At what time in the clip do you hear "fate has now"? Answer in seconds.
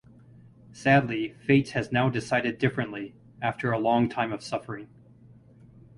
1.45-2.09